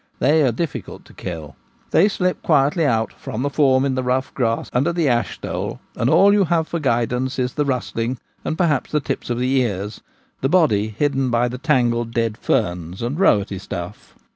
They 0.17 0.41
are 0.41 0.51
difficult 0.51 1.05
to 1.05 1.13
kill. 1.13 1.55
They 1.91 2.07
slip 2.07 2.41
quietly 2.41 2.87
out 2.87 3.13
from 3.13 3.43
the 3.43 3.51
form 3.51 3.85
in 3.85 3.93
the 3.93 4.01
rough 4.01 4.33
grass 4.33 4.67
under 4.73 4.91
the 4.91 5.07
ashstole, 5.07 5.79
and 5.95 6.09
all 6.09 6.33
you 6.33 6.45
have 6.45 6.67
for 6.67 6.79
guidance 6.79 7.37
is 7.37 7.53
the 7.53 7.65
rustling 7.65 8.17
and, 8.43 8.57
perhaps, 8.57 8.89
the 8.89 8.99
tips 8.99 9.29
of 9.29 9.37
the 9.37 9.57
ears, 9.61 10.01
the 10.41 10.49
body 10.49 10.87
hidden 10.87 11.29
by 11.29 11.47
the 11.47 11.59
tangled 11.59 12.15
dead 12.15 12.35
ferns 12.35 13.03
and 13.03 13.19
'rowetty' 13.19 13.59
stuff. 13.59 14.15